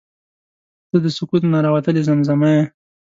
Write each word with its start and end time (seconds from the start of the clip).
•ته 0.89 0.97
د 1.03 1.07
سکوت 1.17 1.43
نه 1.53 1.59
راوتلې 1.65 2.01
زمزمه 2.09 2.49
یې. 2.55 2.63